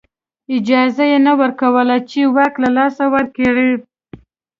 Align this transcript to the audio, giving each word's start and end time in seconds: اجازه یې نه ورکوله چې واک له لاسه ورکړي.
اجازه 0.55 1.03
یې 1.11 1.19
نه 1.27 1.33
ورکوله 1.41 1.95
چې 2.09 2.19
واک 2.35 2.53
له 2.63 2.69
لاسه 2.77 3.03
ورکړي. 3.15 3.69